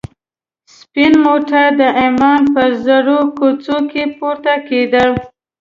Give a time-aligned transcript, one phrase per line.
[0.77, 5.05] سپین موټر د عمان په زړو کوڅو کې پورته کېده.